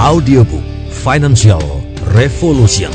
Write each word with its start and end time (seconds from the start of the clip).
Audiobook 0.00 0.64
Financial 1.04 1.60
Revolution. 2.16 2.88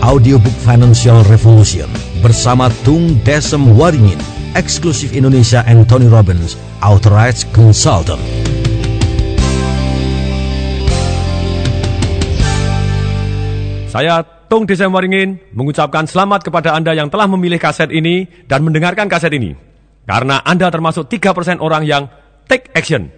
Audiobook 0.00 0.56
Financial 0.64 1.20
Revolution 1.28 1.92
bersama 2.24 2.72
Tung 2.88 3.20
Desem 3.20 3.76
Waringin, 3.76 4.16
eksklusif 4.56 5.12
Indonesia 5.12 5.60
and 5.68 5.84
Tony 5.84 6.08
Robbins, 6.08 6.56
Authorized 6.80 7.52
Consultant. 7.52 8.24
Saya 13.92 14.37
Tung 14.48 14.64
Desem 14.64 14.88
Waringin 14.88 15.52
mengucapkan 15.52 16.08
selamat 16.08 16.48
kepada 16.48 16.72
Anda 16.72 16.96
yang 16.96 17.12
telah 17.12 17.28
memilih 17.28 17.60
kaset 17.60 17.92
ini 17.92 18.24
dan 18.48 18.64
mendengarkan 18.64 19.04
kaset 19.04 19.28
ini. 19.36 19.52
Karena 20.08 20.40
Anda 20.40 20.72
termasuk 20.72 21.04
3% 21.12 21.60
orang 21.60 21.84
yang 21.84 22.08
take 22.48 22.72
action. 22.72 23.12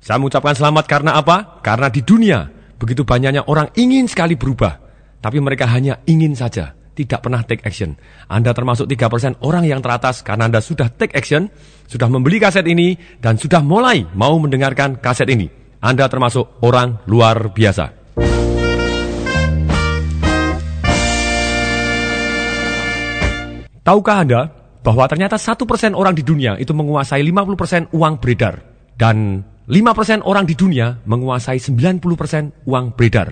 Saya 0.00 0.16
mengucapkan 0.16 0.56
selamat 0.56 0.88
karena 0.88 1.20
apa? 1.20 1.60
Karena 1.60 1.92
di 1.92 2.00
dunia 2.00 2.48
begitu 2.80 3.04
banyaknya 3.04 3.44
orang 3.52 3.68
ingin 3.76 4.08
sekali 4.08 4.32
berubah. 4.40 4.80
Tapi 5.20 5.44
mereka 5.44 5.68
hanya 5.68 6.00
ingin 6.08 6.32
saja, 6.32 6.72
tidak 6.96 7.20
pernah 7.20 7.44
take 7.44 7.60
action. 7.60 7.92
Anda 8.24 8.56
termasuk 8.56 8.88
3% 8.88 9.44
orang 9.44 9.68
yang 9.68 9.84
teratas 9.84 10.24
karena 10.24 10.48
Anda 10.48 10.64
sudah 10.64 10.88
take 10.88 11.12
action, 11.12 11.52
sudah 11.84 12.08
membeli 12.08 12.40
kaset 12.40 12.64
ini, 12.64 12.96
dan 13.20 13.36
sudah 13.36 13.60
mulai 13.60 14.08
mau 14.16 14.32
mendengarkan 14.40 15.04
kaset 15.04 15.28
ini. 15.28 15.52
Anda 15.84 16.08
termasuk 16.08 16.64
orang 16.64 17.04
luar 17.04 17.52
biasa. 17.52 17.95
Tahukah 23.86 24.26
Anda 24.26 24.50
bahwa 24.82 25.06
ternyata 25.06 25.38
satu 25.38 25.62
persen 25.62 25.94
orang 25.94 26.18
di 26.18 26.26
dunia 26.26 26.58
itu 26.58 26.74
menguasai 26.74 27.22
50% 27.22 27.94
uang 27.94 28.18
beredar 28.18 28.58
dan 28.98 29.46
5% 29.70 30.26
orang 30.26 30.42
di 30.42 30.58
dunia 30.58 30.98
menguasai 31.06 31.62
90% 31.62 32.66
uang 32.66 32.84
beredar. 32.98 33.30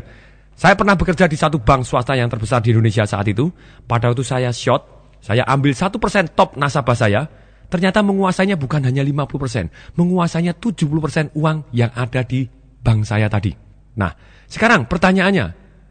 Saya 0.55 0.79
pernah 0.79 0.95
bekerja 0.95 1.27
di 1.27 1.35
satu 1.35 1.59
bank 1.59 1.83
swasta 1.83 2.15
yang 2.15 2.31
terbesar 2.31 2.63
di 2.63 2.71
Indonesia 2.71 3.03
saat 3.03 3.27
itu. 3.27 3.51
Pada 3.91 4.15
waktu 4.15 4.23
saya 4.23 4.55
short, 4.55 4.87
saya 5.19 5.43
ambil 5.43 5.75
satu 5.75 5.99
persen 5.99 6.31
top 6.31 6.55
nasabah 6.55 6.95
saya, 6.95 7.27
ternyata 7.67 8.07
menguasainya 8.07 8.55
bukan 8.55 8.87
hanya 8.87 9.03
50%, 9.03 9.99
menguasainya 9.99 10.55
70% 10.55 11.35
uang 11.35 11.67
yang 11.75 11.91
ada 11.99 12.23
di 12.23 12.47
bank 12.79 13.03
saya 13.03 13.27
tadi. 13.27 13.51
Nah, 13.99 14.15
sekarang 14.47 14.87
pertanyaannya, 14.87 15.47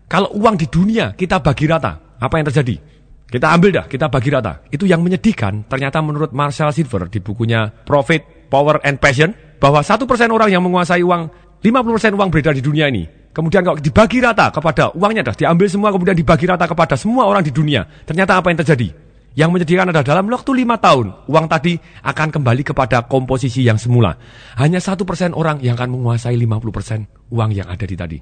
kalau 0.07 0.31
uang 0.39 0.55
di 0.55 0.71
dunia 0.71 1.11
kita 1.19 1.43
bagi 1.43 1.67
rata, 1.67 2.15
apa 2.15 2.39
yang 2.39 2.47
terjadi? 2.47 2.92
Kita 3.27 3.49
ambil 3.49 3.71
dah, 3.81 3.85
kita 3.89 4.07
bagi 4.11 4.29
rata. 4.29 4.61
Itu 4.69 4.85
yang 4.85 5.01
menyedihkan, 5.01 5.65
ternyata 5.65 6.03
menurut 6.05 6.31
Marshall 6.35 6.75
Silver 6.75 7.09
di 7.09 7.17
bukunya 7.17 7.65
Profit, 7.83 8.47
Power, 8.51 8.83
and 8.85 9.01
Passion, 9.01 9.33
bahwa 9.57 9.81
satu 9.81 10.05
persen 10.05 10.29
orang 10.29 10.53
yang 10.53 10.61
menguasai 10.61 11.01
uang, 11.01 11.31
50% 11.63 12.13
uang 12.13 12.29
beredar 12.29 12.53
di 12.53 12.61
dunia 12.61 12.91
ini, 12.91 13.07
kemudian 13.31 13.65
kalau 13.65 13.79
dibagi 13.79 14.19
rata 14.21 14.51
kepada 14.53 14.93
uangnya 14.93 15.31
dah, 15.31 15.35
diambil 15.35 15.67
semua 15.71 15.89
kemudian 15.89 16.13
dibagi 16.13 16.45
rata 16.45 16.67
kepada 16.69 16.93
semua 16.99 17.25
orang 17.25 17.41
di 17.41 17.49
dunia, 17.49 17.87
ternyata 18.05 18.37
apa 18.37 18.53
yang 18.53 18.59
terjadi? 18.61 18.87
Yang 19.33 19.49
menyedihkan 19.49 19.89
adalah 19.89 20.05
dalam 20.05 20.29
waktu 20.29 20.51
lima 20.53 20.77
tahun, 20.77 21.25
uang 21.25 21.45
tadi 21.49 21.73
akan 22.05 22.29
kembali 22.29 22.61
kepada 22.61 23.09
komposisi 23.09 23.65
yang 23.65 23.81
semula. 23.81 24.13
Hanya 24.61 24.77
satu 24.77 25.09
persen 25.09 25.33
orang 25.33 25.57
yang 25.57 25.73
akan 25.73 25.89
menguasai 25.97 26.37
50% 26.37 27.33
uang 27.33 27.49
yang 27.49 27.65
ada 27.65 27.81
di 27.81 27.97
tadi. 27.97 28.17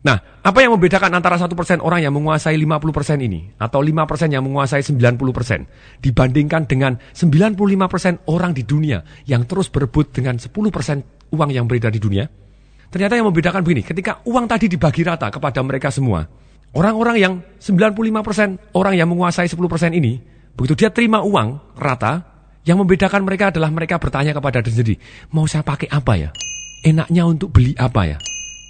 Nah, 0.00 0.16
apa 0.40 0.64
yang 0.64 0.72
membedakan 0.72 1.12
antara 1.12 1.36
satu 1.36 1.52
persen 1.52 1.76
orang 1.84 2.00
yang 2.00 2.16
menguasai 2.16 2.56
50% 2.56 3.20
ini 3.20 3.52
atau 3.60 3.84
5% 3.84 4.32
yang 4.32 4.40
menguasai 4.40 4.80
90% 4.80 6.00
dibandingkan 6.00 6.64
dengan 6.64 6.96
95% 7.12 8.24
orang 8.32 8.56
di 8.56 8.64
dunia 8.64 9.04
yang 9.28 9.44
terus 9.44 9.68
berebut 9.68 10.08
dengan 10.08 10.40
10% 10.40 11.36
uang 11.36 11.50
yang 11.52 11.68
beredar 11.68 11.92
di 11.92 12.00
dunia? 12.00 12.24
Ternyata 12.88 13.20
yang 13.20 13.28
membedakan 13.28 13.60
begini, 13.60 13.84
ketika 13.84 14.24
uang 14.24 14.48
tadi 14.48 14.72
dibagi 14.72 15.04
rata 15.04 15.28
kepada 15.28 15.60
mereka 15.60 15.92
semua, 15.92 16.24
orang-orang 16.72 17.16
yang 17.20 17.34
95% 17.60 18.72
orang 18.72 18.96
yang 18.96 19.06
menguasai 19.12 19.52
10% 19.52 19.92
ini, 19.92 20.16
begitu 20.56 20.80
dia 20.80 20.88
terima 20.88 21.20
uang 21.20 21.76
rata, 21.76 22.24
yang 22.64 22.80
membedakan 22.80 23.20
mereka 23.20 23.52
adalah 23.52 23.68
mereka 23.68 24.00
bertanya 24.00 24.32
kepada 24.32 24.64
diri 24.64 24.72
sendiri, 24.72 24.96
mau 25.36 25.44
saya 25.44 25.60
pakai 25.60 25.92
apa 25.92 26.12
ya? 26.16 26.30
Enaknya 26.88 27.28
untuk 27.28 27.52
beli 27.52 27.76
apa 27.76 28.16
ya? 28.16 28.18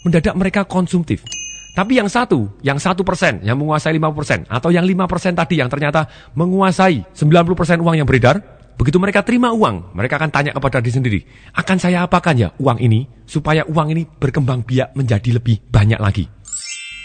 Mendadak 0.04 0.34
mereka 0.36 0.64
konsumtif. 0.64 1.24
Tapi 1.70 2.02
yang 2.02 2.10
satu, 2.10 2.50
yang 2.66 2.82
satu 2.82 3.06
persen, 3.06 3.40
yang 3.46 3.54
menguasai 3.54 3.94
lima 3.94 4.10
persen, 4.10 4.42
atau 4.50 4.74
yang 4.74 4.82
lima 4.82 5.06
persen 5.06 5.38
tadi 5.38 5.62
yang 5.62 5.70
ternyata 5.70 6.10
menguasai 6.34 7.14
90 7.14 7.54
persen 7.54 7.78
uang 7.78 7.94
yang 7.94 8.08
beredar, 8.10 8.42
begitu 8.74 8.98
mereka 8.98 9.22
terima 9.22 9.54
uang, 9.54 9.94
mereka 9.94 10.18
akan 10.18 10.30
tanya 10.34 10.50
kepada 10.50 10.82
diri 10.82 10.94
sendiri, 10.98 11.20
akan 11.54 11.76
saya 11.78 12.02
apakan 12.02 12.34
ya 12.34 12.48
uang 12.58 12.82
ini, 12.82 13.06
supaya 13.22 13.62
uang 13.70 13.94
ini 13.94 14.02
berkembang 14.02 14.66
biak 14.66 14.98
menjadi 14.98 15.38
lebih 15.38 15.62
banyak 15.70 16.00
lagi. 16.02 16.26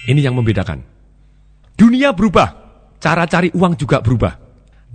Ini 0.10 0.22
yang 0.26 0.34
membedakan. 0.34 0.82
Dunia 1.78 2.18
berubah, 2.18 2.50
cara 2.98 3.30
cari 3.30 3.54
uang 3.54 3.78
juga 3.78 4.02
berubah. 4.02 4.34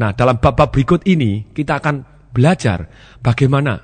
Nah, 0.02 0.10
dalam 0.18 0.42
bab-bab 0.42 0.74
berikut 0.74 1.06
ini, 1.06 1.46
kita 1.54 1.78
akan 1.78 2.02
belajar 2.34 2.90
bagaimana 3.22 3.78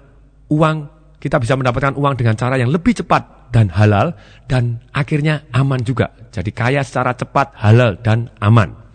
uang, 0.50 0.76
kita 1.22 1.38
bisa 1.38 1.54
mendapatkan 1.54 1.94
uang 1.94 2.14
dengan 2.18 2.34
cara 2.34 2.58
yang 2.58 2.74
lebih 2.74 2.96
cepat 3.04 3.35
dan 3.50 3.70
halal 3.72 4.14
dan 4.46 4.82
akhirnya 4.94 5.46
aman 5.54 5.82
juga. 5.82 6.12
Jadi 6.30 6.50
kaya 6.52 6.84
secara 6.84 7.16
cepat, 7.16 7.54
halal 7.56 7.96
dan 8.00 8.28
aman. 8.42 8.86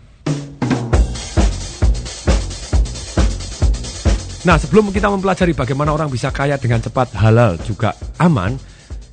Nah, 4.42 4.58
sebelum 4.58 4.90
kita 4.90 5.06
mempelajari 5.06 5.54
bagaimana 5.54 5.94
orang 5.94 6.10
bisa 6.10 6.34
kaya 6.34 6.58
dengan 6.58 6.82
cepat, 6.82 7.14
halal 7.14 7.54
juga 7.62 7.94
aman, 8.18 8.58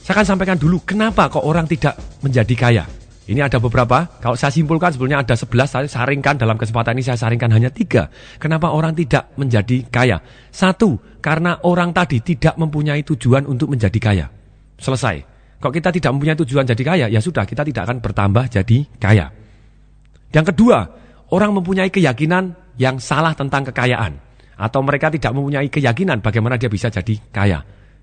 saya 0.02 0.18
akan 0.18 0.26
sampaikan 0.26 0.58
dulu 0.58 0.82
kenapa 0.82 1.30
kok 1.30 1.46
orang 1.46 1.70
tidak 1.70 1.94
menjadi 2.26 2.56
kaya. 2.58 2.84
Ini 3.30 3.46
ada 3.46 3.62
beberapa, 3.62 4.10
kalau 4.18 4.34
saya 4.34 4.50
simpulkan 4.50 4.90
sebelumnya 4.90 5.22
ada 5.22 5.38
11, 5.38 5.70
saya 5.70 5.86
saringkan 5.86 6.42
dalam 6.42 6.58
kesempatan 6.58 6.98
ini 6.98 7.06
saya 7.06 7.22
saringkan 7.22 7.54
hanya 7.54 7.70
tiga. 7.70 8.10
Kenapa 8.42 8.74
orang 8.74 8.98
tidak 8.98 9.30
menjadi 9.38 9.86
kaya? 9.86 10.18
Satu, 10.50 10.98
karena 11.22 11.62
orang 11.62 11.94
tadi 11.94 12.26
tidak 12.26 12.58
mempunyai 12.58 13.06
tujuan 13.06 13.46
untuk 13.46 13.70
menjadi 13.70 14.00
kaya. 14.02 14.26
Selesai. 14.82 15.29
Kalau 15.59 15.74
kita 15.75 15.92
tidak 15.92 16.12
mempunyai 16.16 16.40
tujuan 16.40 16.64
jadi 16.64 16.84
kaya, 16.84 17.06
ya 17.12 17.20
sudah 17.20 17.44
kita 17.44 17.68
tidak 17.68 17.84
akan 17.84 17.97
bertambah 18.00 18.47
jadi 18.47 18.78
kaya. 18.96 19.28
Yang 20.31 20.56
kedua, 20.56 20.80
orang 21.36 21.52
mempunyai 21.52 21.92
keyakinan 21.92 22.56
yang 22.80 22.96
salah 22.97 23.36
tentang 23.36 23.68
kekayaan. 23.68 24.16
Atau 24.59 24.84
mereka 24.84 25.12
tidak 25.12 25.36
mempunyai 25.36 25.68
keyakinan 25.68 26.24
bagaimana 26.24 26.56
dia 26.56 26.72
bisa 26.72 26.88
jadi 26.88 27.16
kaya. 27.31 27.59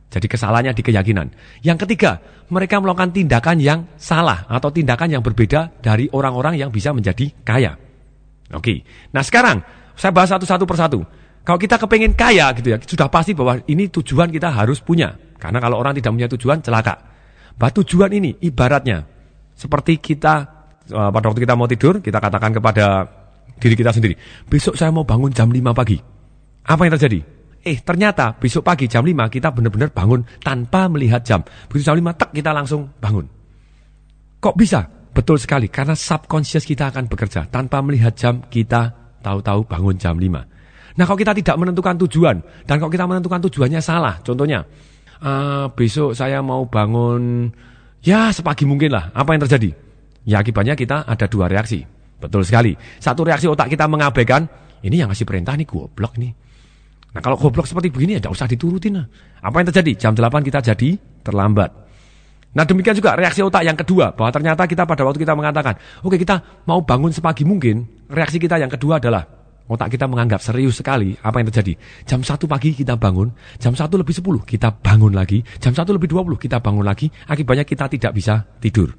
Jadi 0.06 0.26
kesalahannya 0.30 0.72
di 0.76 0.82
keyakinan. 0.84 1.26
Yang 1.64 1.88
ketiga, 1.88 2.20
mereka 2.52 2.78
melakukan 2.78 3.10
tindakan 3.10 3.56
yang 3.58 3.80
salah 3.98 4.46
atau 4.46 4.70
tindakan 4.70 5.18
yang 5.18 5.22
berbeda 5.24 5.82
dari 5.82 6.06
orang-orang 6.12 6.60
yang 6.60 6.70
bisa 6.70 6.94
menjadi 6.94 7.32
kaya. 7.42 7.74
Oke, 8.54 8.86
nah 9.10 9.26
sekarang 9.26 9.64
saya 9.98 10.14
bahas 10.14 10.30
satu-satu 10.30 10.64
persatu. 10.68 11.00
Kalau 11.42 11.58
kita 11.58 11.80
kepengen 11.80 12.14
kaya 12.14 12.52
gitu 12.54 12.74
ya, 12.74 12.78
sudah 12.78 13.08
pasti 13.10 13.34
bahwa 13.34 13.58
ini 13.66 13.90
tujuan 13.90 14.30
kita 14.30 14.52
harus 14.52 14.78
punya. 14.82 15.14
Karena 15.40 15.58
kalau 15.58 15.78
orang 15.78 15.94
tidak 15.94 16.10
punya 16.14 16.28
tujuan, 16.30 16.58
celaka. 16.62 17.15
Bahwa 17.56 17.72
tujuan 17.82 18.12
ini 18.12 18.36
ibaratnya 18.44 19.04
seperti 19.56 19.96
kita 19.96 20.34
uh, 20.92 21.10
pada 21.10 21.24
waktu 21.32 21.40
kita 21.42 21.56
mau 21.56 21.64
tidur, 21.64 22.04
kita 22.04 22.20
katakan 22.20 22.52
kepada 22.52 23.08
diri 23.56 23.74
kita 23.74 23.96
sendiri, 23.96 24.14
besok 24.46 24.76
saya 24.76 24.92
mau 24.92 25.08
bangun 25.08 25.32
jam 25.32 25.48
5 25.48 25.72
pagi. 25.72 25.96
Apa 26.68 26.84
yang 26.84 26.94
terjadi? 27.00 27.20
Eh 27.66 27.82
ternyata 27.82 28.36
besok 28.36 28.62
pagi 28.62 28.86
jam 28.86 29.02
5 29.02 29.32
kita 29.32 29.50
benar-benar 29.50 29.90
bangun 29.90 30.22
tanpa 30.44 30.86
melihat 30.92 31.24
jam. 31.24 31.40
Begitu 31.66 31.88
jam 31.88 31.96
5 31.96 32.20
tek 32.20 32.30
kita 32.36 32.50
langsung 32.52 32.92
bangun. 33.00 33.26
Kok 34.38 34.54
bisa? 34.54 34.84
Betul 35.16 35.40
sekali, 35.40 35.72
karena 35.72 35.96
subconscious 35.96 36.68
kita 36.68 36.92
akan 36.92 37.08
bekerja. 37.08 37.48
Tanpa 37.48 37.80
melihat 37.80 38.12
jam, 38.12 38.44
kita 38.52 38.92
tahu-tahu 39.24 39.64
bangun 39.64 39.96
jam 39.96 40.20
5. 40.20 40.28
Nah 41.00 41.04
kalau 41.08 41.16
kita 41.16 41.32
tidak 41.32 41.56
menentukan 41.56 41.96
tujuan, 42.04 42.36
dan 42.68 42.76
kalau 42.76 42.92
kita 42.92 43.08
menentukan 43.08 43.40
tujuannya 43.48 43.80
salah, 43.80 44.20
contohnya, 44.20 44.60
uh, 45.22 45.66
besok 45.72 46.16
saya 46.16 46.40
mau 46.42 46.66
bangun 46.66 47.52
ya 48.02 48.32
sepagi 48.32 48.64
mungkin 48.68 48.92
lah. 48.92 49.12
Apa 49.12 49.36
yang 49.36 49.42
terjadi? 49.46 49.70
Ya 50.26 50.42
akibatnya 50.42 50.74
kita 50.74 51.06
ada 51.06 51.26
dua 51.30 51.46
reaksi. 51.46 51.86
Betul 52.18 52.42
sekali. 52.42 52.74
Satu 52.98 53.22
reaksi 53.22 53.46
otak 53.46 53.70
kita 53.70 53.86
mengabaikan, 53.86 54.48
ini 54.82 54.98
yang 54.98 55.12
ngasih 55.12 55.28
perintah 55.28 55.54
nih 55.54 55.68
goblok 55.68 56.16
nih. 56.18 56.32
Nah 57.12 57.20
kalau 57.24 57.36
goblok 57.38 57.68
seperti 57.68 57.88
begini 57.92 58.18
ya 58.18 58.20
tidak 58.20 58.34
usah 58.34 58.48
diturutin 58.48 58.98
lah. 58.98 59.06
Apa 59.40 59.62
yang 59.62 59.68
terjadi? 59.72 59.92
Jam 59.96 60.12
8 60.12 60.42
kita 60.44 60.60
jadi 60.60 60.98
terlambat. 61.22 61.70
Nah 62.56 62.64
demikian 62.64 62.96
juga 62.96 63.12
reaksi 63.12 63.44
otak 63.44 63.68
yang 63.68 63.76
kedua, 63.76 64.16
bahwa 64.16 64.32
ternyata 64.32 64.64
kita 64.64 64.88
pada 64.88 65.04
waktu 65.04 65.20
kita 65.20 65.36
mengatakan, 65.36 65.76
oke 66.00 66.16
okay, 66.16 66.18
kita 66.24 66.64
mau 66.64 66.80
bangun 66.80 67.12
sepagi 67.12 67.44
mungkin, 67.44 67.84
reaksi 68.08 68.40
kita 68.40 68.56
yang 68.56 68.72
kedua 68.72 68.96
adalah, 68.96 69.28
Otak 69.66 69.98
kita 69.98 70.06
menganggap 70.06 70.38
serius 70.38 70.78
sekali 70.78 71.18
apa 71.18 71.42
yang 71.42 71.50
terjadi. 71.50 71.74
Jam 72.06 72.22
1 72.22 72.38
pagi 72.46 72.70
kita 72.70 72.94
bangun, 72.94 73.34
jam 73.58 73.74
1 73.74 73.90
lebih 73.98 74.14
10 74.14 74.46
kita 74.46 74.70
bangun 74.70 75.10
lagi, 75.10 75.42
jam 75.58 75.74
1 75.74 75.82
lebih 75.90 76.06
20 76.06 76.38
kita 76.38 76.62
bangun 76.62 76.86
lagi, 76.86 77.10
akibatnya 77.26 77.66
kita 77.66 77.90
tidak 77.90 78.14
bisa 78.14 78.46
tidur. 78.62 78.94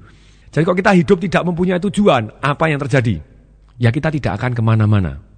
Jadi 0.52 0.64
kalau 0.64 0.76
kita 0.76 0.92
hidup 0.92 1.18
tidak 1.24 1.42
mempunyai 1.48 1.80
tujuan, 1.80 2.28
apa 2.44 2.68
yang 2.68 2.80
terjadi? 2.84 3.16
Ya 3.80 3.88
kita 3.88 4.12
tidak 4.12 4.36
akan 4.36 4.52
ke 4.52 4.62
mana-mana. 4.64 5.28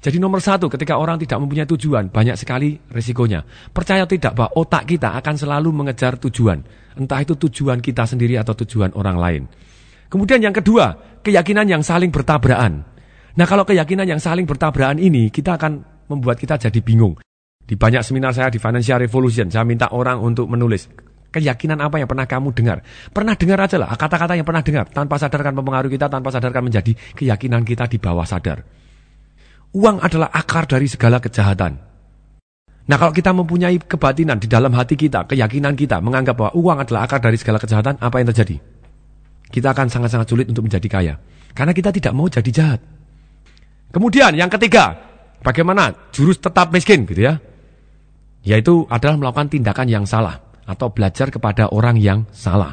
Jadi 0.00 0.16
nomor 0.16 0.40
satu, 0.40 0.72
ketika 0.72 0.96
orang 0.96 1.20
tidak 1.20 1.36
mempunyai 1.44 1.68
tujuan, 1.68 2.08
banyak 2.08 2.32
sekali 2.40 2.80
resikonya. 2.88 3.44
Percaya 3.68 4.08
tidak 4.08 4.32
bahwa 4.32 4.56
otak 4.56 4.88
kita 4.88 5.12
akan 5.12 5.36
selalu 5.36 5.68
mengejar 5.76 6.16
tujuan. 6.16 6.64
Entah 6.96 7.20
itu 7.20 7.36
tujuan 7.36 7.84
kita 7.84 8.08
sendiri 8.08 8.40
atau 8.40 8.56
tujuan 8.64 8.96
orang 8.96 9.16
lain. 9.20 9.42
Kemudian 10.08 10.40
yang 10.40 10.56
kedua, 10.56 11.20
keyakinan 11.20 11.68
yang 11.68 11.82
saling 11.84 12.08
bertabrakan. 12.08 12.89
Nah 13.38 13.46
kalau 13.46 13.62
keyakinan 13.62 14.06
yang 14.06 14.18
saling 14.18 14.48
bertabrakan 14.48 14.98
ini, 14.98 15.30
kita 15.30 15.54
akan 15.54 15.84
membuat 16.10 16.40
kita 16.40 16.58
jadi 16.58 16.80
bingung. 16.82 17.14
Di 17.62 17.78
banyak 17.78 18.02
seminar 18.02 18.34
saya 18.34 18.50
di 18.50 18.58
Financial 18.58 18.98
Revolution, 18.98 19.46
saya 19.46 19.62
minta 19.62 19.94
orang 19.94 20.18
untuk 20.18 20.50
menulis 20.50 20.90
keyakinan 21.30 21.78
apa 21.78 22.02
yang 22.02 22.10
pernah 22.10 22.26
kamu 22.26 22.50
dengar. 22.50 22.82
Pernah 23.14 23.38
dengar 23.38 23.58
aja 23.62 23.78
lah, 23.78 23.94
kata-kata 23.94 24.34
yang 24.34 24.42
pernah 24.42 24.66
dengar. 24.66 24.90
Tanpa 24.90 25.16
sadarkan 25.22 25.54
mempengaruhi 25.54 25.94
kita, 25.94 26.10
tanpa 26.10 26.34
sadarkan 26.34 26.66
menjadi 26.66 26.92
keyakinan 27.14 27.62
kita 27.62 27.86
di 27.86 28.02
bawah 28.02 28.26
sadar. 28.26 28.66
Uang 29.70 30.02
adalah 30.02 30.34
akar 30.34 30.66
dari 30.66 30.90
segala 30.90 31.22
kejahatan. 31.22 31.78
Nah 32.90 32.96
kalau 32.98 33.14
kita 33.14 33.30
mempunyai 33.30 33.78
kebatinan 33.78 34.42
di 34.42 34.50
dalam 34.50 34.74
hati 34.74 34.98
kita, 34.98 35.30
keyakinan 35.30 35.78
kita, 35.78 36.02
menganggap 36.02 36.34
bahwa 36.34 36.52
uang 36.58 36.78
adalah 36.82 37.06
akar 37.06 37.22
dari 37.22 37.38
segala 37.38 37.62
kejahatan, 37.62 38.02
apa 38.02 38.18
yang 38.18 38.34
terjadi? 38.34 38.58
Kita 39.46 39.70
akan 39.70 39.86
sangat-sangat 39.86 40.26
sulit 40.26 40.46
untuk 40.50 40.66
menjadi 40.66 40.88
kaya. 40.90 41.14
Karena 41.54 41.70
kita 41.70 41.94
tidak 41.94 42.10
mau 42.18 42.26
jadi 42.26 42.50
jahat. 42.50 42.82
Kemudian 43.90 44.34
yang 44.38 44.50
ketiga, 44.50 44.94
bagaimana 45.42 46.10
jurus 46.14 46.38
tetap 46.38 46.70
miskin 46.70 47.06
gitu 47.06 47.26
ya. 47.26 47.34
Yaitu 48.46 48.88
adalah 48.88 49.20
melakukan 49.20 49.52
tindakan 49.52 49.86
yang 49.90 50.04
salah 50.08 50.38
atau 50.64 50.88
belajar 50.94 51.28
kepada 51.28 51.68
orang 51.74 51.98
yang 52.00 52.24
salah. 52.32 52.72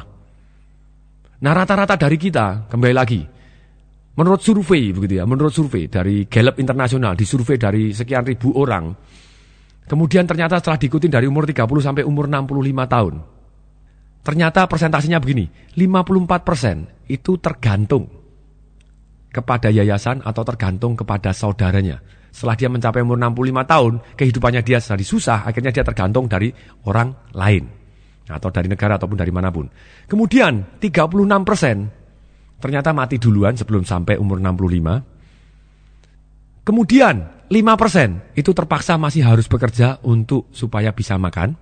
Nah 1.38 1.52
rata-rata 1.54 1.98
dari 1.98 2.16
kita, 2.16 2.70
kembali 2.70 2.94
lagi, 2.94 3.20
Menurut 4.18 4.42
survei 4.42 4.90
begitu 4.90 5.22
ya, 5.22 5.24
menurut 5.30 5.54
survei 5.54 5.86
dari 5.86 6.26
Gallup 6.26 6.58
Internasional, 6.58 7.14
disurvei 7.14 7.54
dari 7.54 7.94
sekian 7.94 8.26
ribu 8.26 8.50
orang. 8.58 8.90
Kemudian 9.86 10.26
ternyata 10.26 10.58
setelah 10.58 10.74
diikuti 10.74 11.06
dari 11.06 11.30
umur 11.30 11.46
30 11.46 11.62
sampai 11.78 12.02
umur 12.02 12.26
65 12.26 12.66
tahun. 12.90 13.14
Ternyata 14.26 14.66
presentasinya 14.66 15.22
begini, 15.22 15.46
54% 15.78 17.14
itu 17.14 17.38
tergantung 17.38 18.10
kepada 19.28 19.68
yayasan 19.68 20.24
atau 20.24 20.42
tergantung 20.44 20.96
kepada 20.96 21.36
saudaranya. 21.36 22.00
Setelah 22.28 22.56
dia 22.56 22.68
mencapai 22.68 23.00
umur 23.02 23.18
65 23.18 23.64
tahun, 23.64 24.00
kehidupannya 24.14 24.62
dia 24.62 24.78
sedang 24.80 25.04
susah, 25.04 25.48
akhirnya 25.48 25.72
dia 25.72 25.84
tergantung 25.84 26.28
dari 26.28 26.52
orang 26.84 27.14
lain. 27.32 27.64
Atau 28.28 28.52
dari 28.52 28.68
negara 28.68 29.00
ataupun 29.00 29.16
dari 29.16 29.32
mana 29.32 29.48
pun. 29.48 29.64
Kemudian 30.04 30.76
36 30.76 31.48
persen 31.48 31.88
ternyata 32.60 32.92
mati 32.92 33.16
duluan 33.16 33.56
sebelum 33.56 33.88
sampai 33.88 34.20
umur 34.20 34.36
65. 34.42 36.68
Kemudian 36.68 37.48
5% 37.48 38.36
itu 38.36 38.52
terpaksa 38.52 39.00
masih 39.00 39.24
harus 39.24 39.48
bekerja 39.48 40.04
untuk 40.04 40.52
supaya 40.52 40.92
bisa 40.92 41.16
makan. 41.16 41.56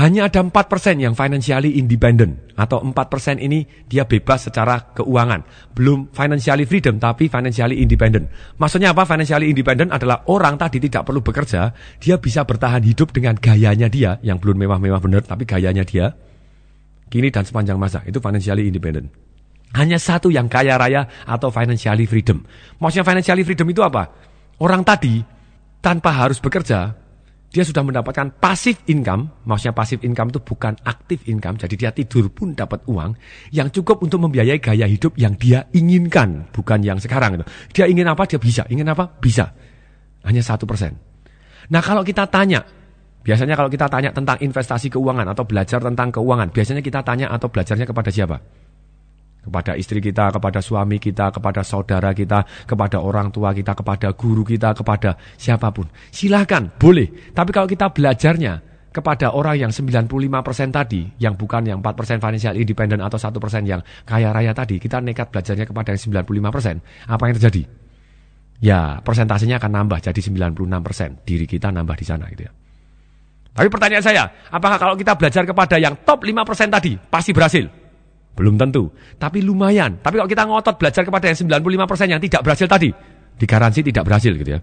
Hanya 0.00 0.32
ada 0.32 0.40
4% 0.40 0.56
yang 0.96 1.12
financially 1.12 1.76
independent 1.76 2.56
atau 2.56 2.80
4% 2.80 3.36
ini 3.36 3.68
dia 3.84 4.08
bebas 4.08 4.48
secara 4.48 4.96
keuangan. 4.96 5.44
Belum 5.76 6.08
financially 6.08 6.64
freedom 6.64 6.96
tapi 6.96 7.28
financially 7.28 7.84
independent. 7.84 8.32
Maksudnya 8.56 8.96
apa 8.96 9.04
financially 9.04 9.52
independent 9.52 9.92
adalah 9.92 10.24
orang 10.32 10.56
tadi 10.56 10.80
tidak 10.80 11.04
perlu 11.04 11.20
bekerja, 11.20 11.76
dia 12.00 12.16
bisa 12.16 12.48
bertahan 12.48 12.80
hidup 12.80 13.12
dengan 13.12 13.36
gayanya 13.36 13.92
dia 13.92 14.16
yang 14.24 14.40
belum 14.40 14.64
mewah-mewah 14.64 15.04
benar 15.04 15.20
tapi 15.20 15.44
gayanya 15.44 15.84
dia. 15.84 16.16
Kini 17.12 17.28
dan 17.28 17.44
sepanjang 17.44 17.76
masa 17.76 18.00
itu 18.08 18.24
financially 18.24 18.72
independent. 18.72 19.12
Hanya 19.76 20.00
satu 20.00 20.32
yang 20.32 20.48
kaya 20.48 20.80
raya 20.80 21.04
atau 21.28 21.52
financially 21.52 22.08
freedom. 22.08 22.40
Maksudnya 22.80 23.04
financially 23.04 23.44
freedom 23.44 23.68
itu 23.68 23.84
apa? 23.84 24.08
Orang 24.64 24.80
tadi 24.80 25.20
tanpa 25.84 26.08
harus 26.16 26.40
bekerja, 26.40 26.96
dia 27.50 27.66
sudah 27.66 27.82
mendapatkan 27.82 28.38
passive 28.38 28.78
income. 28.86 29.42
Maksudnya 29.42 29.74
passive 29.74 30.06
income 30.06 30.30
itu 30.30 30.38
bukan 30.38 30.78
active 30.86 31.26
income. 31.26 31.58
Jadi 31.58 31.74
dia 31.74 31.90
tidur 31.90 32.30
pun 32.30 32.54
dapat 32.54 32.86
uang 32.86 33.18
yang 33.50 33.66
cukup 33.74 34.06
untuk 34.06 34.22
membiayai 34.22 34.62
gaya 34.62 34.86
hidup 34.86 35.18
yang 35.18 35.34
dia 35.34 35.66
inginkan. 35.74 36.46
Bukan 36.54 36.86
yang 36.86 37.02
sekarang. 37.02 37.42
Itu. 37.42 37.44
Dia 37.74 37.90
ingin 37.90 38.06
apa, 38.06 38.22
dia 38.30 38.38
bisa. 38.38 38.62
Ingin 38.70 38.86
apa, 38.86 39.10
bisa. 39.18 39.50
Hanya 40.22 40.46
satu 40.46 40.62
persen. 40.62 40.94
Nah 41.74 41.82
kalau 41.82 42.06
kita 42.06 42.30
tanya, 42.30 42.62
biasanya 43.26 43.58
kalau 43.58 43.66
kita 43.66 43.90
tanya 43.90 44.14
tentang 44.14 44.38
investasi 44.38 44.86
keuangan 44.86 45.26
atau 45.34 45.42
belajar 45.42 45.82
tentang 45.82 46.14
keuangan, 46.14 46.54
biasanya 46.54 46.82
kita 46.86 47.02
tanya 47.02 47.34
atau 47.34 47.50
belajarnya 47.50 47.86
kepada 47.86 48.14
siapa? 48.14 48.38
Kepada 49.40 49.72
istri 49.76 49.98
kita, 50.04 50.30
kepada 50.30 50.60
suami 50.60 51.00
kita, 51.00 51.32
kepada 51.32 51.64
saudara 51.64 52.12
kita, 52.12 52.44
kepada 52.68 53.00
orang 53.00 53.32
tua 53.32 53.56
kita, 53.56 53.72
kepada 53.72 54.12
guru 54.12 54.44
kita, 54.44 54.76
kepada 54.76 55.16
siapa 55.36 55.72
pun. 55.72 55.88
Silahkan, 56.12 56.68
boleh. 56.76 57.32
Tapi 57.32 57.50
kalau 57.50 57.68
kita 57.68 57.88
belajarnya 57.90 58.70
kepada 58.90 59.32
orang 59.32 59.56
yang 59.66 59.72
95% 59.72 60.74
tadi, 60.74 61.06
yang 61.22 61.38
bukan 61.38 61.62
yang 61.62 61.78
4% 61.78 62.18
financial 62.18 62.54
independent 62.58 63.00
atau 63.00 63.16
1% 63.16 63.30
yang 63.64 63.80
kaya 64.02 64.34
raya 64.34 64.50
tadi, 64.50 64.82
kita 64.82 64.98
nekat 64.98 65.30
belajarnya 65.30 65.64
kepada 65.64 65.94
yang 65.94 66.02
95%, 66.26 67.08
apa 67.08 67.22
yang 67.30 67.34
terjadi? 67.38 67.62
Ya, 68.60 69.00
persentasenya 69.00 69.56
akan 69.56 69.72
nambah 69.72 70.04
jadi 70.04 70.20
96%. 70.20 71.24
Diri 71.24 71.48
kita 71.48 71.72
nambah 71.72 71.96
di 71.96 72.04
sana 72.04 72.28
gitu 72.28 72.44
ya. 72.44 72.52
Tapi 73.50 73.66
pertanyaan 73.72 74.04
saya, 74.04 74.24
apakah 74.52 74.76
kalau 74.78 74.94
kita 74.94 75.16
belajar 75.16 75.42
kepada 75.48 75.80
yang 75.80 76.04
top 76.04 76.22
5% 76.22 76.70
tadi, 76.70 76.92
pasti 77.08 77.32
berhasil? 77.32 77.79
Belum 78.40 78.56
tentu. 78.56 78.88
Tapi 79.20 79.44
lumayan. 79.44 80.00
Tapi 80.00 80.16
kalau 80.16 80.30
kita 80.32 80.48
ngotot 80.48 80.80
belajar 80.80 81.04
kepada 81.04 81.28
yang 81.28 81.36
95% 81.60 82.08
yang 82.08 82.20
tidak 82.24 82.40
berhasil 82.40 82.64
tadi, 82.64 82.88
digaransi 83.36 83.80
tidak 83.84 84.08
berhasil 84.08 84.32
gitu 84.32 84.56
ya. 84.56 84.60